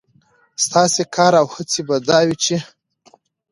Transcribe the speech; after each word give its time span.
ستاسې 0.63 1.03
کار 1.15 1.33
او 1.41 1.47
هڅه 1.53 1.81
به 1.87 1.95
دا 2.07 2.19
وي، 2.25 2.35
چې 2.43 2.55